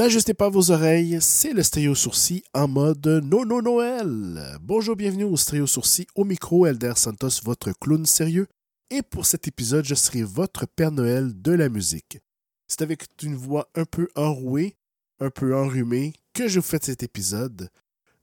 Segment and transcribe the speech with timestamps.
[0.00, 4.56] N'ajustez pas vos oreilles, c'est le Stéréo Sourcil en mode Nono Noël.
[4.62, 8.46] Bonjour, bienvenue au Stéréo Sourcil, au micro Elder Santos, votre clown sérieux.
[8.88, 12.18] Et pour cet épisode, je serai votre Père Noël de la musique.
[12.66, 14.74] C'est avec une voix un peu enrouée,
[15.20, 17.68] un peu enrhumée, que je vous fais cet épisode.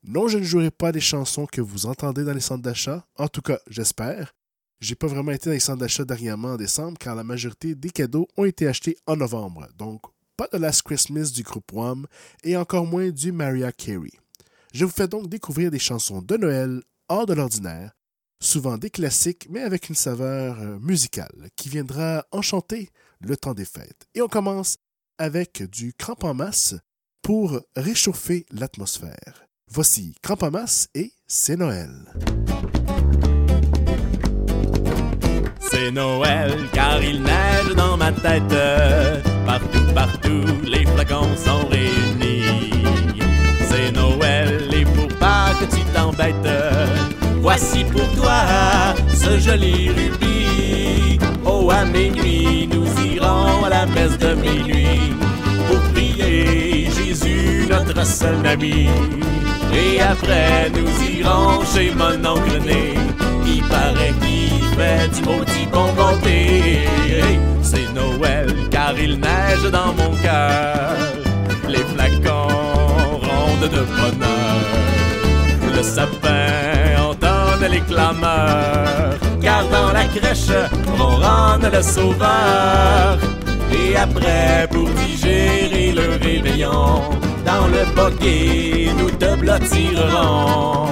[0.02, 3.28] Non, je ne jouerai pas des chansons que vous entendez dans les centres d'achat, en
[3.28, 4.34] tout cas, j'espère.
[4.80, 7.92] J'ai pas vraiment été dans les centres d'achat dernièrement en décembre car la majorité des
[7.92, 9.68] cadeaux ont été achetés en novembre.
[9.78, 10.02] Donc,
[10.38, 12.06] pas de Last Christmas du groupe Wham
[12.44, 14.12] et encore moins du Mariah Carey.
[14.72, 17.92] Je vous fais donc découvrir des chansons de Noël hors de l'ordinaire,
[18.40, 23.66] souvent des classiques mais avec une saveur euh, musicale qui viendra enchanter le temps des
[23.66, 24.08] fêtes.
[24.14, 24.78] Et on commence
[25.18, 26.76] avec du cramp en masse
[27.24, 29.48] pour réchauffer l'atmosphère.
[29.70, 32.14] Voici Cramp en masse et c'est Noël.
[35.60, 39.27] C'est Noël car il neige dans ma tête.
[39.48, 42.70] Partout, partout, les flacons sont réunis.
[43.70, 46.36] C'est Noël et pour pas que tu t'embêtes,
[47.40, 48.44] voici pour toi
[49.08, 51.18] ce joli rubis.
[51.46, 55.16] Oh, à minuit, nous irons à la messe de minuit
[55.70, 58.90] pour prier Jésus, notre seul ami.
[59.74, 62.96] Et après, nous irons chez mon oncle Né.
[63.46, 65.57] Il paraît qu'il fait du maudit
[79.42, 80.52] Car dans la crèche,
[81.00, 83.18] on ronne le sauveur.
[83.72, 87.02] Et après, pour digérer le réveillon,
[87.46, 90.88] dans le bokeh, nous te blottirons.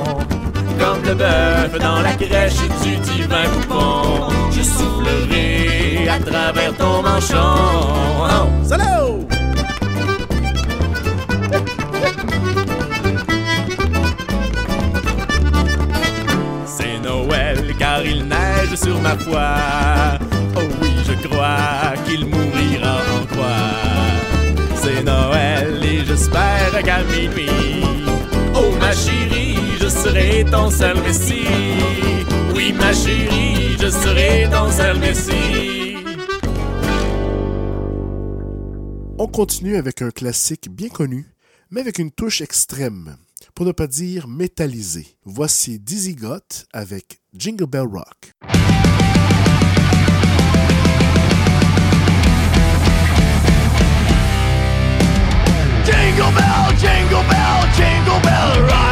[0.79, 7.95] Comme le bœuf dans la crèche du divin coupon, je soufflerai à travers ton manchon.
[8.67, 9.24] Oh!
[19.05, 20.19] Ma foi.
[20.57, 23.73] Oh oui, je crois qu'il mourira en croix.
[24.81, 27.83] C'est Noël et j'espère qu'à minuit,
[28.55, 31.47] oh ma chérie, je serai ton seul messie.
[32.55, 35.97] Oui, ma chérie, je serai ton seul messie.
[39.17, 41.25] On continue avec un classique bien connu,
[41.71, 43.15] mais avec une touche extrême,
[43.53, 45.07] pour ne pas dire métallisée.
[45.23, 48.33] Voici Dizzy Got avec Jingle Bell Rock.
[56.15, 58.84] Jingle bell, jingle bell, jingle bell rock.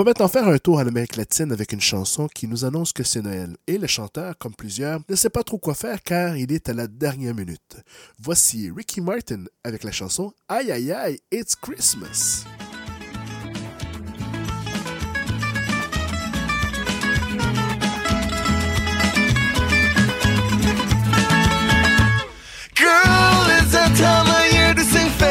[0.00, 3.02] Va maintenant faire un tour à l'Amérique latine avec une chanson qui nous annonce que
[3.02, 3.56] c'est Noël.
[3.66, 6.72] Et le chanteur, comme plusieurs, ne sait pas trop quoi faire car il est à
[6.72, 7.76] la dernière minute.
[8.18, 12.46] Voici Ricky Martin avec la chanson Aïe aïe aïe, It's Christmas.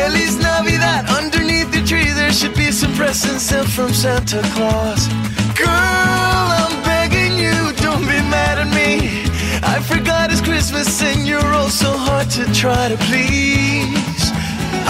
[0.09, 1.06] Feliz Navidad.
[1.06, 5.07] Underneath the tree, there should be some presents sent from Santa Claus.
[5.53, 9.21] Girl, I'm begging you, don't be mad at me.
[9.61, 14.23] I forgot it's Christmas and you're all so hard to try to please.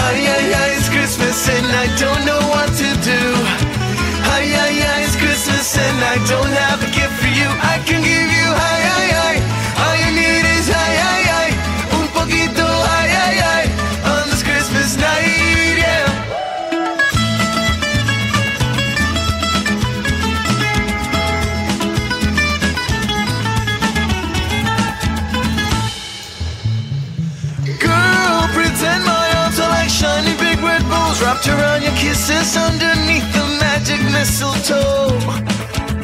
[0.08, 3.22] Ay, ay, ay, it's Christmas and I don't know what to do.
[4.34, 7.48] Ay, ay, ay, it's Christmas and I don't have a gift for you.
[7.60, 9.49] I can give you, ay, ay, ay.
[31.40, 35.18] Wrapped around your kisses underneath the magic mistletoe.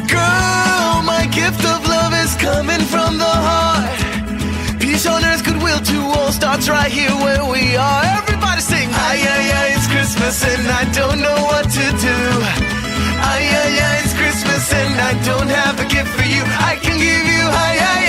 [0.09, 4.81] Girl, my gift of love is coming from the heart.
[4.81, 8.03] Peace on earth, goodwill to all starts right here where we are.
[8.19, 12.19] Everybody sing, ay ay ay, it's Christmas and I don't know what to do.
[13.33, 16.43] Ay ay ay, it's Christmas and I don't have a gift for you.
[16.45, 18.06] I can give you, ay ay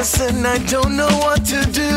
[0.00, 1.92] Christmas and I don't know what to do.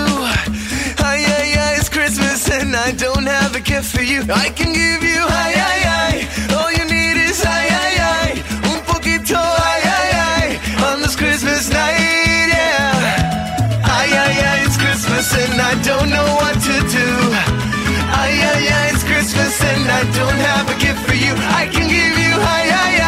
[1.00, 4.24] Ay, ay, ay, it's Christmas and I don't have a gift for you.
[4.28, 6.16] I can give you, ay, ay, ay,
[6.52, 8.30] all you need is, ay, ay, ay,
[8.68, 10.48] un poquito, ay, ay, ay,
[10.84, 13.88] on this Christmas night, yeah.
[13.88, 17.10] Ay, ay, ay, it's Christmas and I don't know what to do.
[18.20, 21.32] Ay, ay, ay, it's Christmas and I don't have a gift for you.
[21.56, 23.03] I can give you, ay, ay, ay,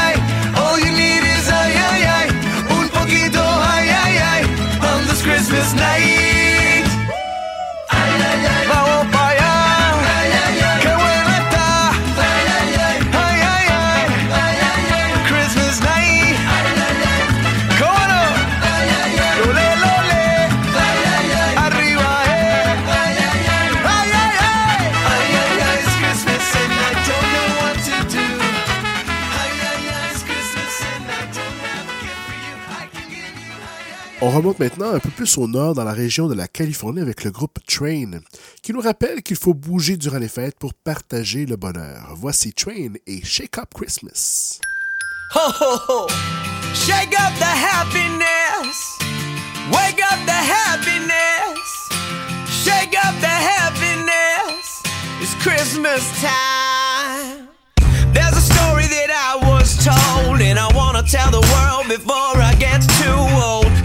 [34.35, 37.31] remonte maintenant un peu plus au nord dans la région de la Californie avec le
[37.31, 38.19] groupe Train,
[38.61, 42.13] qui nous rappelle qu'il faut bouger durant les fêtes pour partager le bonheur.
[42.17, 44.59] Voici Train et Shake Up Christmas.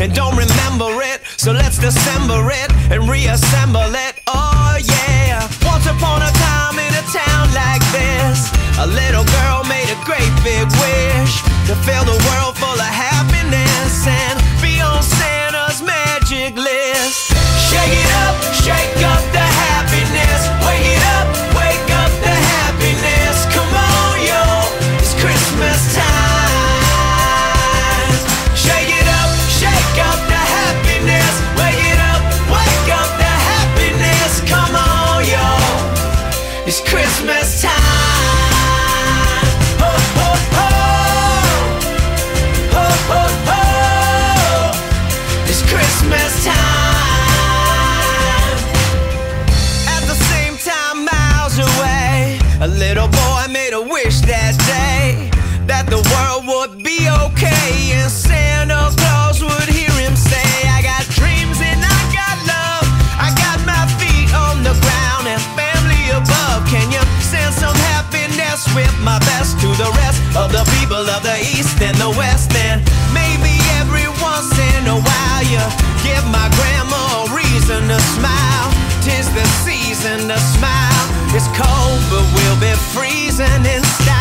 [0.00, 4.14] And don't remember it, so let's dissemble it and reassemble it.
[4.26, 5.44] Oh yeah.
[5.60, 8.48] Once upon a time in a town like this,
[8.80, 14.06] a little girl made a great big wish to fill the world full of happiness
[14.08, 17.36] and be on Santa's magic list.
[17.68, 19.19] Shake it up, shake up
[71.60, 72.50] East and the West?
[72.56, 72.80] And
[73.12, 75.60] maybe every once in a while you
[76.02, 78.68] give my grandma a reason to smile.
[79.04, 81.04] Tis the season to smile.
[81.36, 84.19] It's cold, but we'll be freezing in style.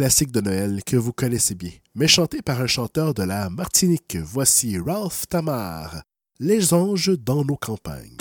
[0.00, 4.16] Classique de Noël que vous connaissez bien, mais chanté par un chanteur de la Martinique.
[4.16, 6.04] Voici Ralph Tamar,
[6.38, 8.19] Les anges dans nos campagnes.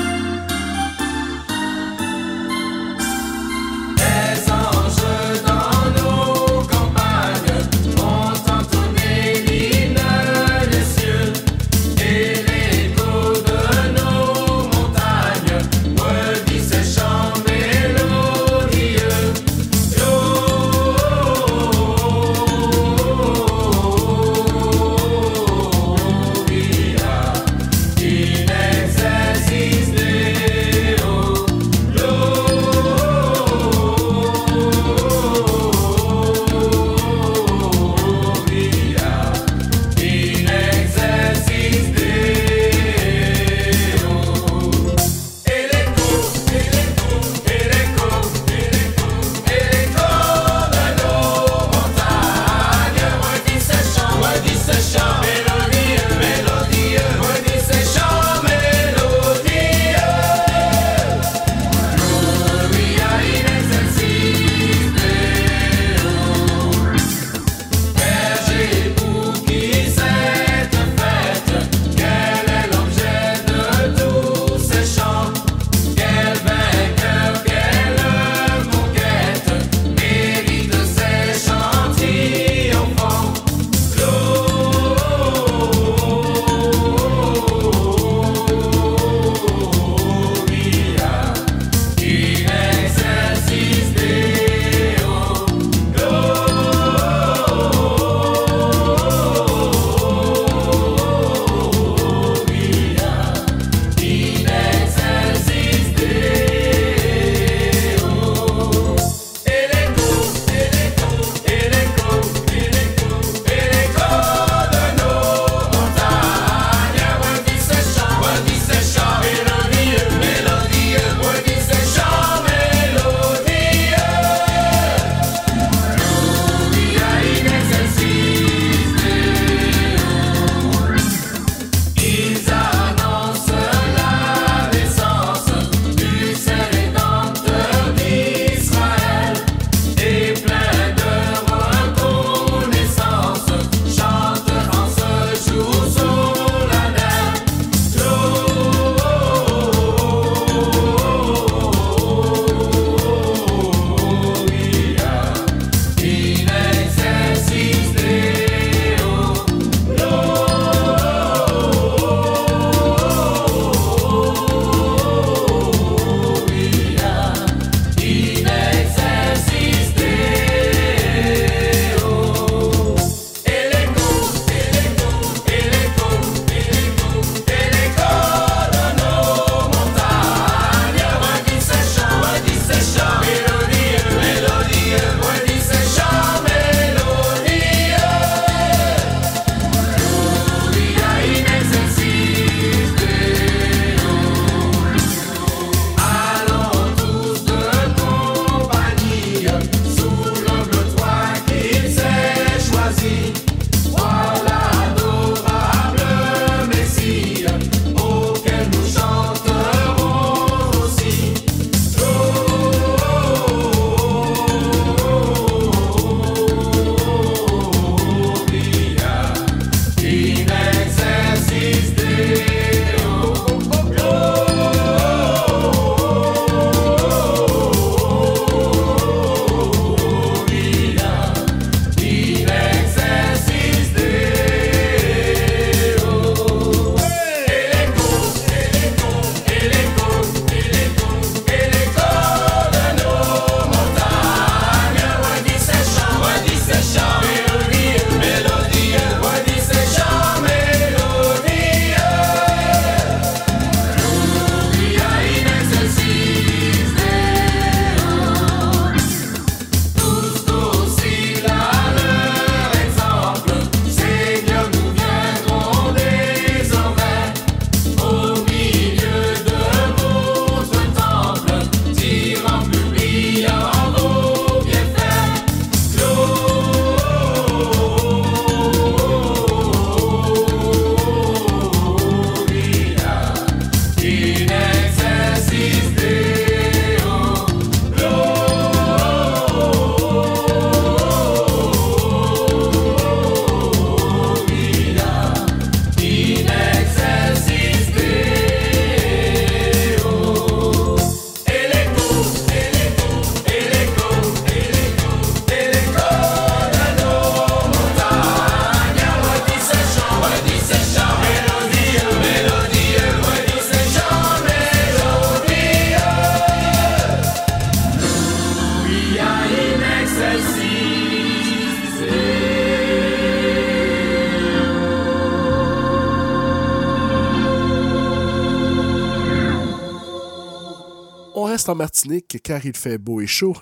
[331.70, 333.56] Reste en Martinique car il fait beau et chaud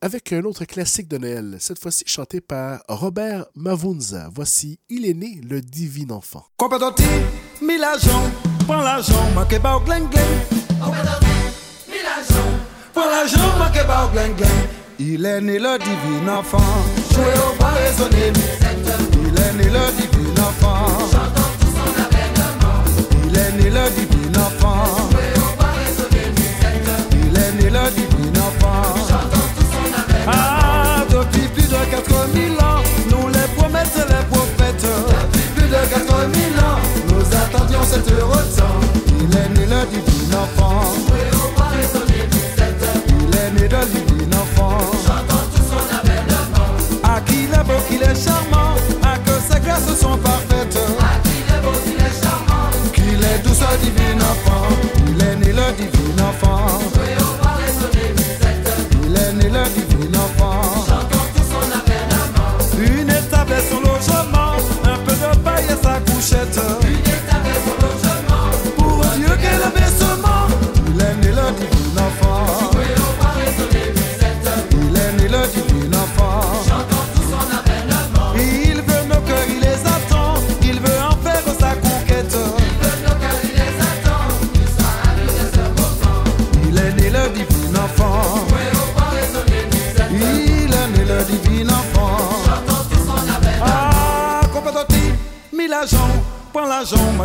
[0.00, 4.28] avec un autre classique de Noël, cette fois-ci chanté par Robert Mavunza.
[4.34, 6.44] Voici Il est né le divin enfant.
[6.58, 7.04] Compétenti,
[7.62, 8.30] mille agents,
[8.66, 10.58] prends l'argent, manquez pas au gling gling.
[10.78, 11.26] Compétenti,
[11.88, 12.52] mille agents,
[12.92, 14.68] prends l'argent, manquez pas au gling gling.
[14.98, 16.58] Il est né le divin enfant,
[17.12, 18.32] jouez au pas raisonner,
[19.22, 22.84] Il est né le divin enfant, chantons tout son avènement.
[23.26, 24.13] Il est né le divin
[39.84, 40.94] Il est né le divin enfant,
[43.08, 46.70] Il est né le divin enfant, chantons tout son avènement.
[47.02, 50.78] À qui il beau, qu'il est charmant, à que ses grâces sont parfaites.
[51.00, 54.93] À qui il beau, qu'il est charmant, qu'il est doux, ce divin enfant.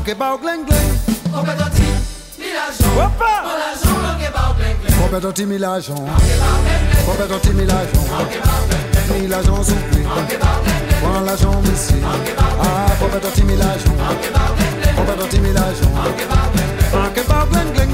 [0.10, 0.98] Manquez pas au gling gling.
[2.40, 3.44] Mille agents, pas
[4.50, 4.98] au gling gling.
[5.00, 5.96] Compétenti, mille agents,
[7.06, 7.42] mille agents,
[9.14, 9.64] mille agents.
[11.02, 11.96] Prends ici,
[12.60, 14.00] ah, compétenti, mille agents,
[14.96, 15.96] compétenti, mille agents,
[16.94, 17.94] manquez pas au gling gling.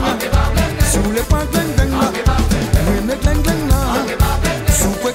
[0.91, 1.93] Sous les points gling gling,
[2.87, 3.75] oui mais gling gling là,
[4.73, 5.14] sous quoi gling gling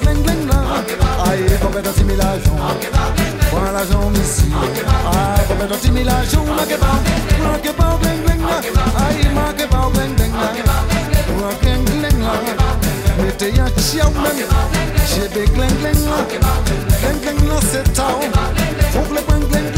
[1.31, 1.45] aïe,
[2.19, 2.57] agents.
[3.49, 3.71] Prends
[4.21, 4.51] ici.
[5.05, 6.45] Ah, compétenti mille agents.
[6.45, 6.99] Manquez pas,
[7.43, 8.61] manquez pas gling là.
[9.07, 9.89] Aïe, manquez pas
[10.33, 10.47] là.
[11.39, 12.33] Manquez gling gling là.
[13.23, 14.45] Mettez un chiao même.
[15.07, 15.45] J'ai des
[16.05, 16.17] là.
[17.01, 18.19] Là, c'est tao.
[18.91, 19.21] Faut que le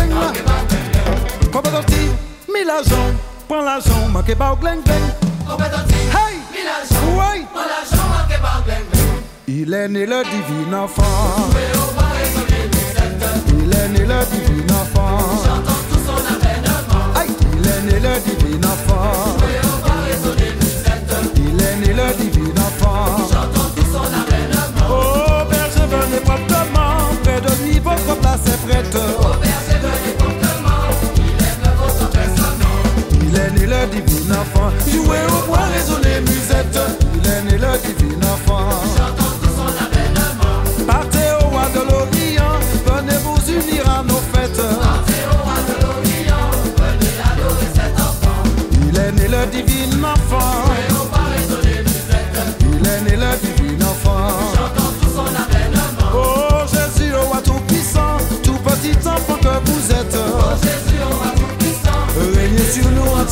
[0.10, 0.32] là.
[1.52, 2.12] Compétenti
[2.54, 3.14] mille agents.
[3.48, 5.12] Prends l'argent, manquez pas au gling gling.
[6.12, 6.36] Hey!
[7.16, 7.46] Ouais!
[9.46, 11.04] Il est né le divin enfant.
[13.50, 15.18] Il est né le divin enfant.
[17.16, 19.38] Aïe, il est né le divin enfant.
[21.36, 23.18] Il est né le divin enfant.
[24.90, 26.98] Oh, berger, venez promptement.
[27.24, 28.98] Près de lui, votre place est prête.
[33.22, 34.72] Il est né le divin enfant.
[34.90, 36.80] Jouez au bois, résonner musette.
[37.16, 38.70] Il est né le divin enfant.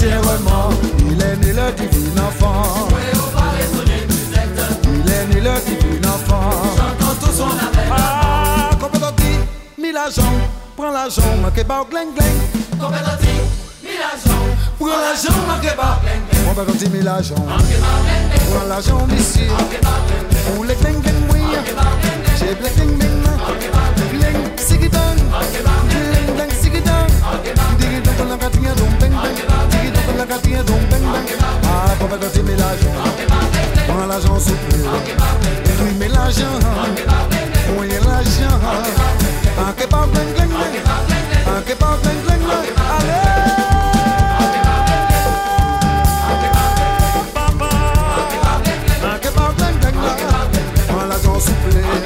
[0.01, 0.69] Entièrement.
[1.09, 2.87] Il est né le divin enfant.
[4.93, 6.49] Il est né le divin enfant.
[7.91, 9.39] Ah, compétenti,
[9.77, 10.23] mille agents.
[10.75, 12.41] Prends l'argent, manquez pas au gling gling.
[12.79, 12.89] Prends
[14.87, 16.01] l'argent, manquez pas.
[16.47, 17.35] Compétenti, mille agents.
[17.35, 19.47] Prends l'argent ici.
[20.55, 21.41] Pour les gling gling, oui.
[22.39, 23.11] J'ai gling gling.
[24.57, 24.97] Sigidon.
[24.97, 25.00] Gling,
[30.61, 31.27] gatinha, dum, bang, bang.
[31.63, 32.93] Ah, compétenti, mille agents.
[33.87, 34.75] Prends l'argent, souple.
[35.81, 36.59] Oui, mais l'argent.
[37.77, 38.59] Oui, l'argent.
[39.57, 40.51] Manquez pas au gling gling.
[41.45, 42.43] Manquez pas au gling gling.
[42.97, 43.41] Allez!
[47.33, 47.69] Papa,
[49.03, 49.97] manquez pas au gling gling.
[50.87, 52.00] Prends l'argent souple.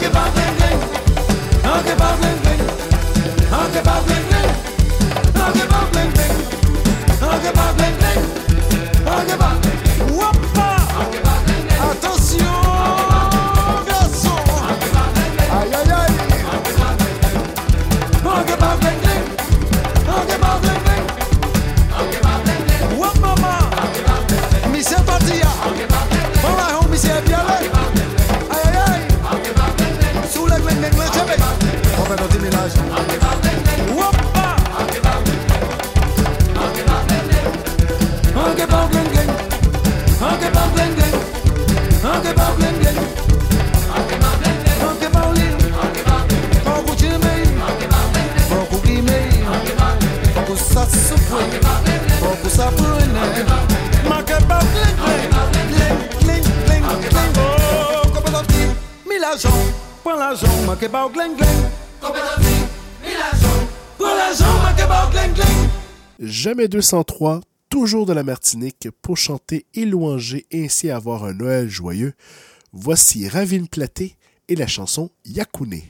[0.00, 0.59] Manquez pas au
[61.08, 61.46] ma ba.
[66.18, 71.68] Jamais 203, toujours de la Martinique, pour chanter et louanger et ainsi avoir un Noël
[71.68, 72.12] joyeux.
[72.72, 74.16] Voici Ravine Platé
[74.48, 75.86] et la chanson Yakouné.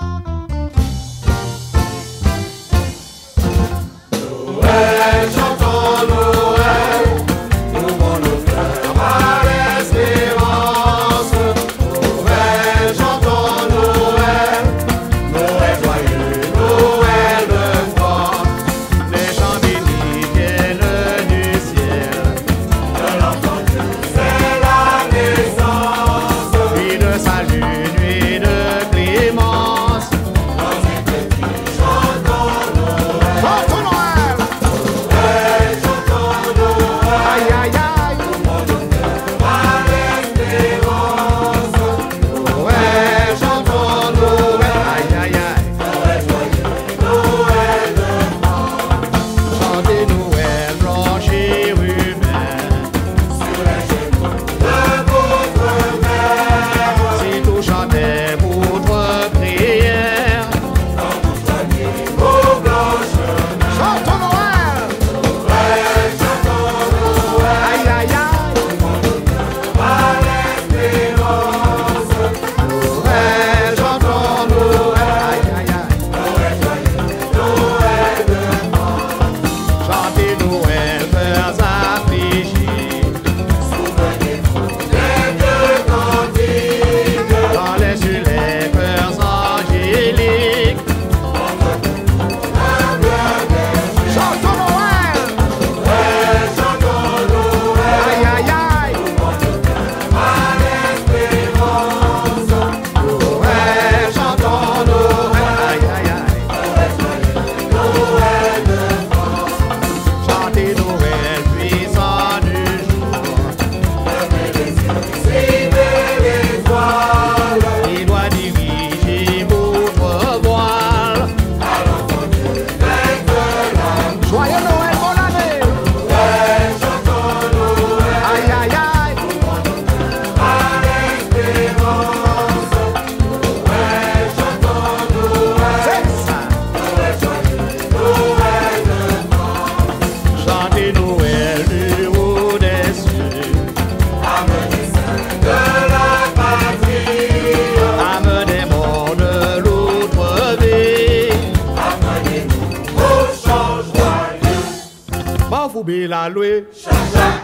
[156.11, 156.67] M'en fous bien la loué.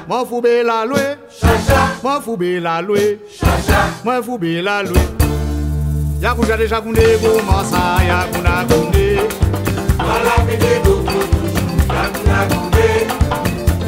[0.08, 1.18] M'en fous bien la loué.
[2.02, 3.20] M'en fous bien la loué.
[4.04, 5.00] M'en fous bien la loué.
[6.20, 9.18] Yakuja déjà koundé, comment ça, yakuna koundé.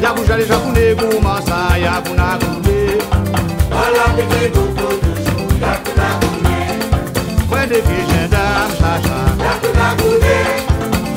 [0.01, 2.97] Yakuja déjà koundé, comment ça, yakuna koundé?
[7.49, 9.17] Moi des filles, j'ai dame, chacha.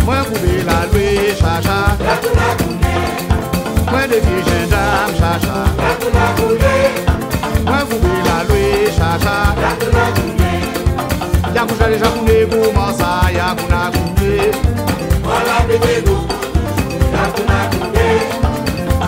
[0.05, 1.79] Moi coupé la loué, chacha.
[2.01, 2.15] Moi
[2.57, 2.62] des
[4.21, 5.59] filles, j'ai dame, chacha.
[7.89, 9.37] Coupé la loué, chacha.
[11.55, 14.33] Yakuja déjà koundé, comment ça, yakuna koundé.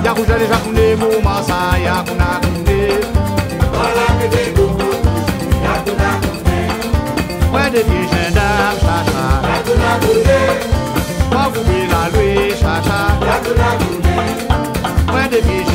[0.05, 2.83] Yakuja déjà koundé, comment ça, yakuna koundé.
[7.51, 9.25] Moi des filles, j'ai dame, chacha.
[11.33, 11.49] La
[12.11, 13.01] loué, chacha.
[13.20, 13.84] Moi des filles,
[15.35, 15.73] j'ai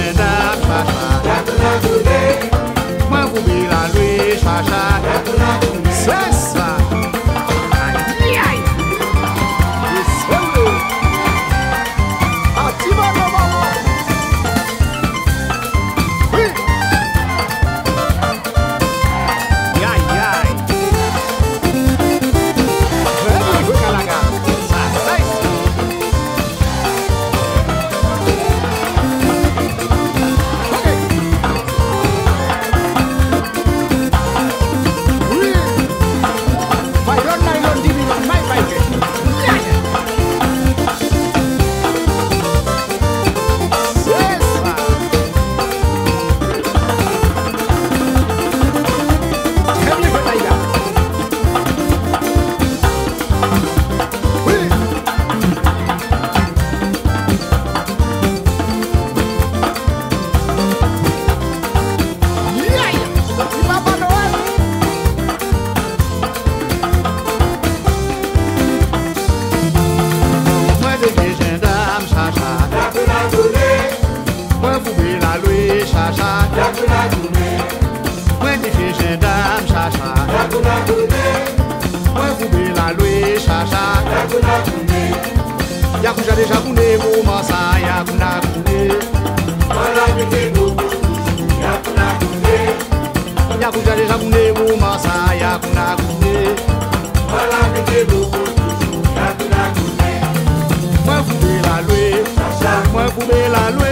[103.19, 103.91] Mwen fube la lwe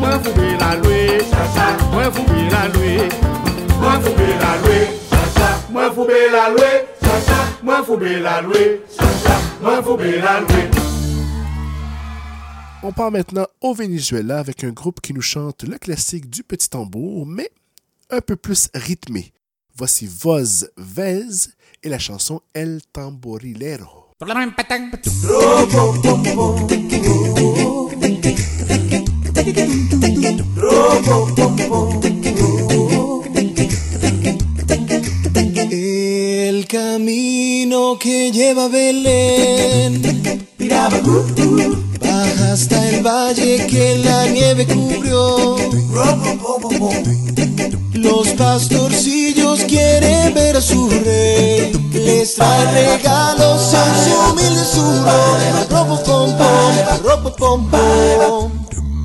[0.00, 1.22] Mwen fube la lwe
[1.92, 3.08] Mwen fube la lwe
[3.80, 4.88] Mwen fube la lwe
[5.72, 6.86] Mwen fube la lwe
[7.62, 8.80] Mwen fube la lwe
[9.62, 10.70] Mwen fube la lwe
[12.82, 16.68] On part maintenant au Venezuela avec un groupe qui nous chante le classique du petit
[16.68, 17.50] tambour, mais
[18.10, 19.32] un peu plus rythmé.
[19.74, 21.48] Voici Voz Vez
[21.82, 24.03] et la chanson El Tamborilero.
[30.56, 32.23] Robo,
[36.74, 40.02] camino que lleva a Belén
[42.00, 45.56] baja hasta el valle que la nieve cubrió.
[47.92, 55.16] Los pastorcillos quieren ver a su rey, les trae regalos en su humilde suro.
[55.70, 56.30] Robo pom
[57.04, 57.70] robo pom.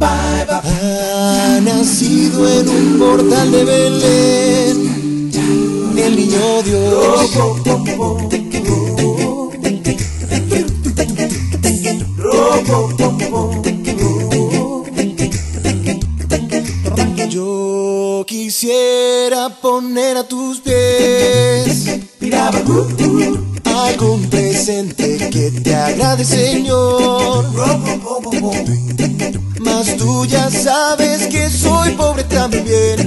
[0.02, 4.99] Ha nacido en un portal de Belén el
[6.30, 7.32] niño Dios.
[17.30, 22.00] Yo quisiera poner a tus pies
[23.66, 27.46] algún presente que te agrade, Señor.
[29.60, 32.99] Mas tú ya sabes que soy pobre también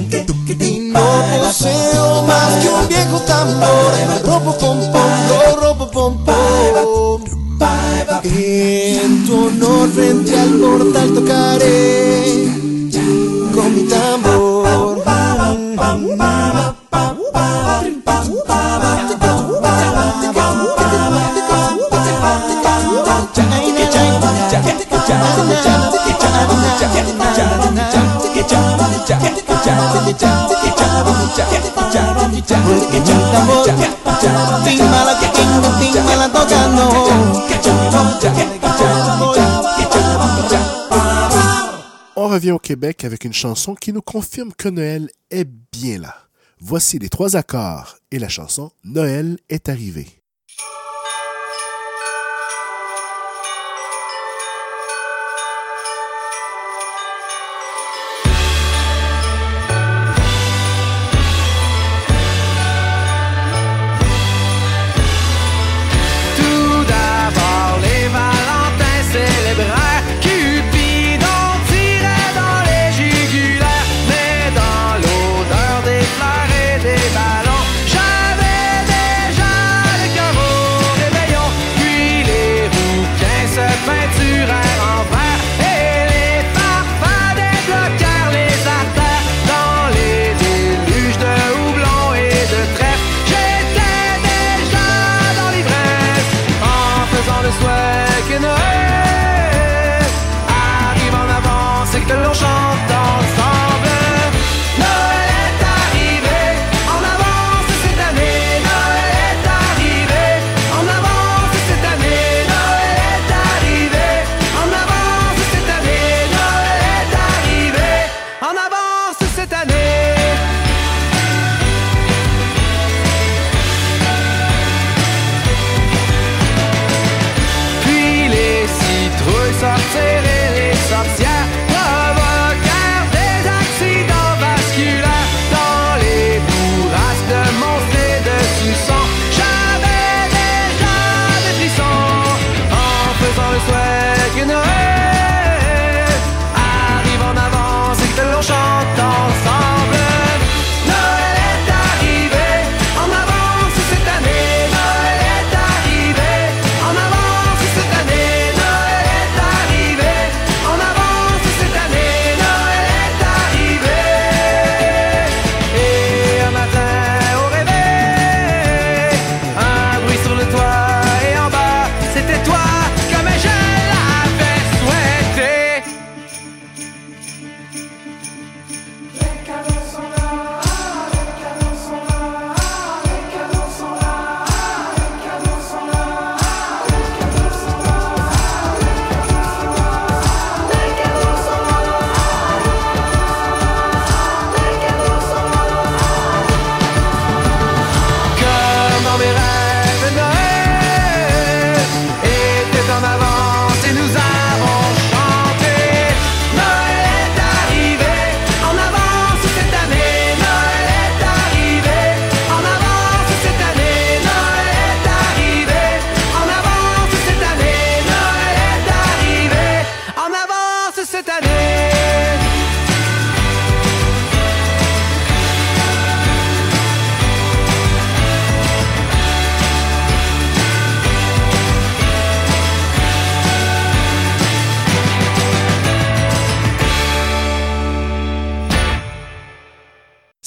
[42.43, 46.17] revient au Québec avec une chanson qui nous confirme que Noël est bien là.
[46.59, 50.22] Voici les trois accords et la chanson Noël est arrivé.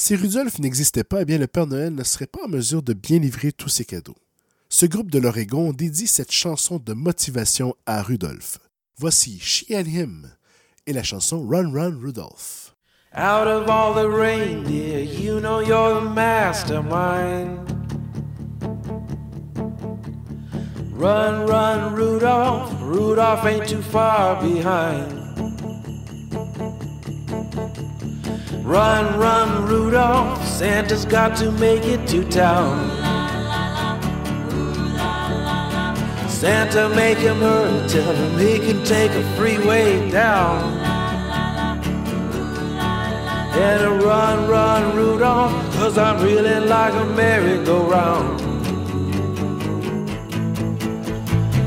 [0.05, 2.93] Si Rudolph n'existait pas, eh bien le Père Noël ne serait pas en mesure de
[2.93, 4.13] bien livrer tous ses cadeaux.
[4.69, 8.59] Ce groupe de l'Oregon dédie cette chanson de motivation à Rudolph.
[8.99, 10.31] Voici She and Him
[10.85, 12.75] et la chanson Run Run Rudolph.
[20.99, 25.25] Run, run, Rudolph, Rudolph ain't too far behind.
[28.65, 32.89] Run, run, Rudolph, Santa's got to make it to town.
[36.27, 40.63] Santa, make him hurry, tell him he can take a freeway down.
[43.53, 48.41] And a run, run, Rudolph, cause I'm reeling like a merry-go-round.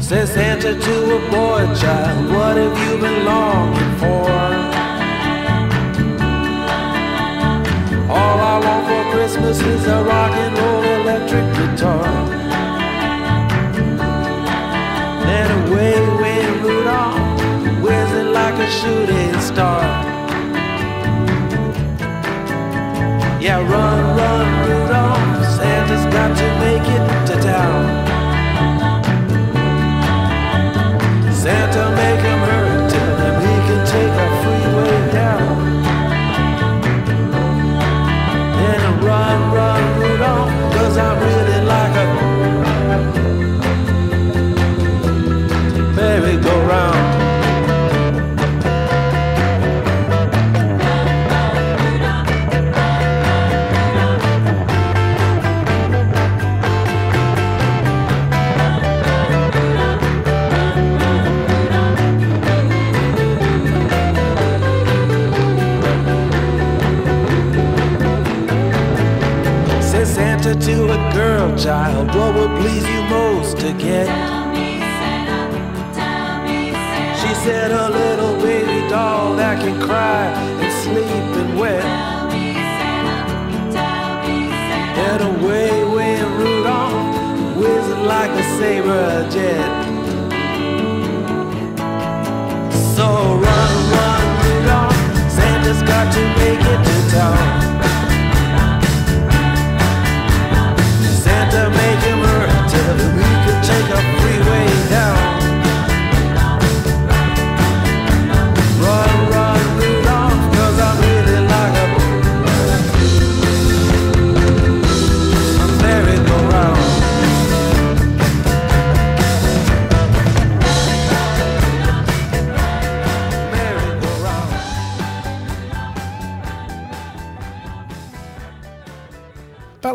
[0.02, 4.87] Says Santa to a boy child, what have you been longing for?
[8.10, 12.08] All I want for Christmas is a rock and roll electric guitar.
[15.26, 19.82] Then away went Rudolph, whizzing like a shooting star.
[23.40, 27.27] Yeah, run, run, Rudolph, Santa's got to make it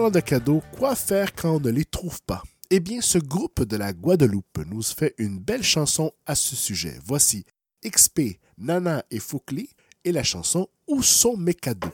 [0.03, 2.43] Parlant de cadeaux, quoi faire quand on ne les trouve pas?
[2.69, 6.99] Eh bien, ce groupe de la Guadeloupe nous fait une belle chanson à ce sujet.
[7.05, 7.45] Voici
[7.85, 9.69] XP, Nana et Foucli
[10.03, 11.87] et la chanson Où sont mes cadeaux?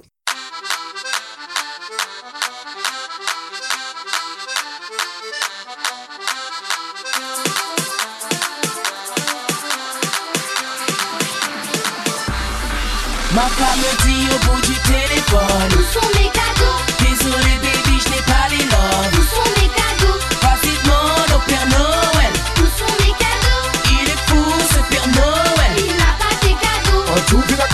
[13.35, 16.28] Ma femme me dit au bout du téléphone Où sont mes
[16.59, 18.63] cadeaux Désolé baby, je n'ai pas les
[19.13, 20.19] Où love sont mes cadeaux?
[20.41, 22.33] Vas-y demande au Père Noël.
[22.57, 23.65] Où sont mes cadeaux?
[23.85, 24.43] Il est fou
[24.73, 25.73] ce Père Noël.
[25.77, 27.03] Il n'a pas tes cadeaux.
[27.15, 27.69] Un tout puis la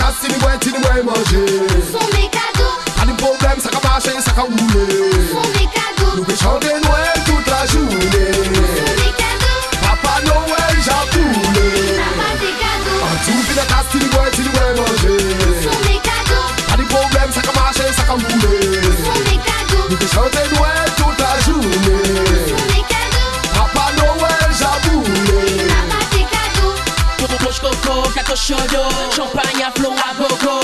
[28.36, 30.55] cato chodo Champagne à flot à gogo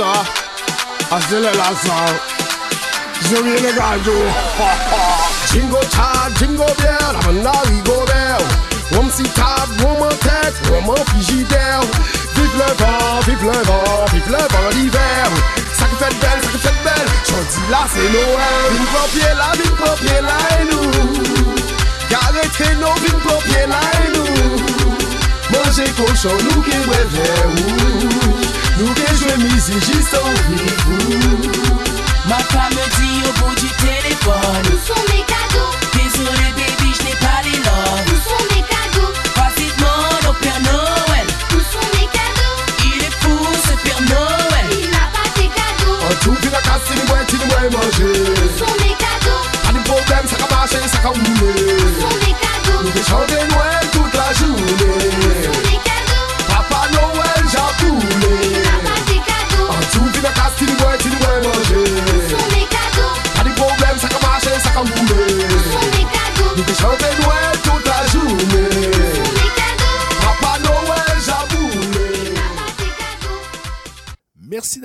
[0.00, 0.12] sa
[1.16, 1.96] Asile la sa
[3.28, 4.16] Zogi le gajo
[5.50, 8.42] Jingo cha, jingo bel Amanda rigo bel
[8.92, 11.84] Wom si tab, woman tek Woman frigidaire.
[12.34, 15.28] Vive le vent, vive le vent Vive le vent d'hiver.
[15.78, 18.62] Sa ki fèt bel, sa ki fèt bel Chandi la se Noël.
[18.72, 20.86] Vin propye la, vin propye la e nou
[22.10, 24.30] Gare treno, vin propye la e nou
[25.50, 28.49] Manje koshon nou ki brevye ou
[28.80, 31.20] Nous qui jouer musique juste au vivou
[32.26, 34.70] Ma femme me dit au bout du téléphone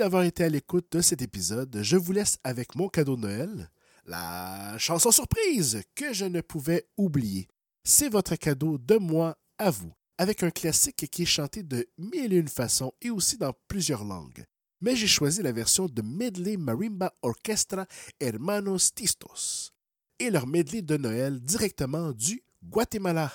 [0.06, 1.80] d'avoir été à l'écoute de cet épisode.
[1.82, 3.70] Je vous laisse avec mon cadeau de Noël,
[4.04, 7.48] la chanson surprise que je ne pouvais oublier.
[7.82, 12.32] C'est votre cadeau de moi à vous, avec un classique qui est chanté de mille
[12.32, 14.44] et une façons et aussi dans plusieurs langues.
[14.80, 17.84] Mais j'ai choisi la version de Medley Marimba Orchestra
[18.20, 19.72] Hermanos Tistos
[20.20, 23.32] et leur medley de Noël directement du Guatemala.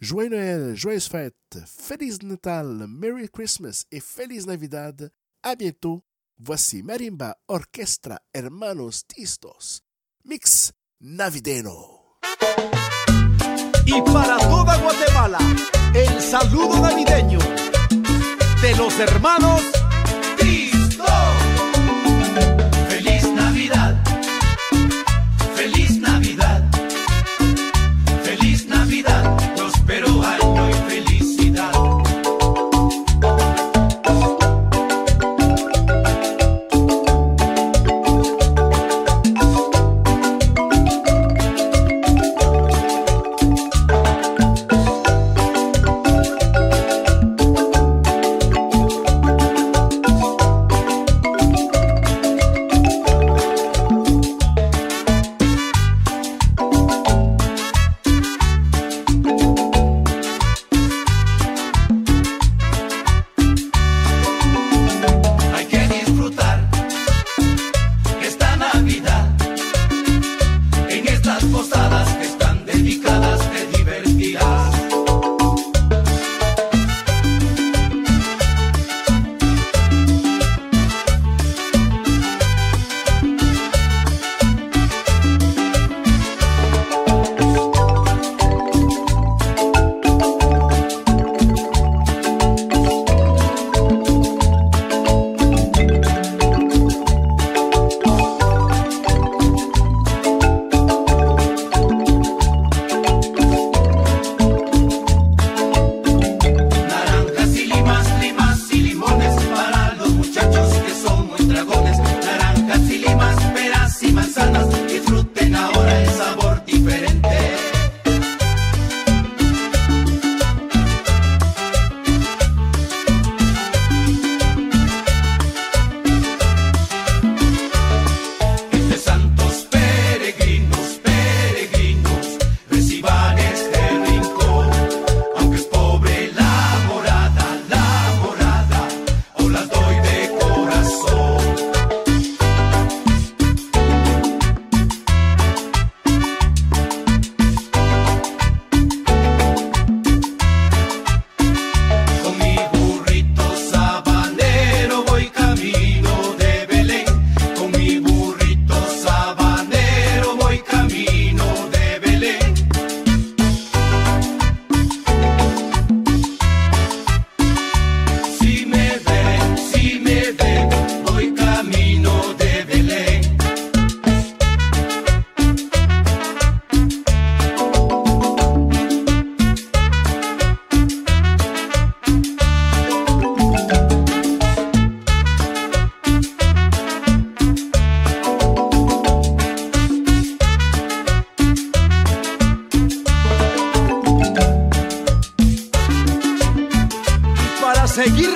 [0.00, 5.12] Joyeux Noël, joyeuses fêtes, Feliz Natal, Merry Christmas et Feliz Navidad.
[5.42, 6.02] À bientôt.
[6.36, 9.84] Voici Marimba Orchestra Hermanos Tistos.
[10.24, 12.18] Mix Navideno.
[13.86, 15.38] Y para toda Guatemala,
[15.94, 17.38] el saludo navideño
[18.60, 19.62] de los hermanos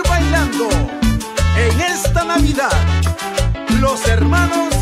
[0.08, 0.68] bailando
[1.56, 2.72] en esta Navidad.
[3.80, 4.77] Los hermanos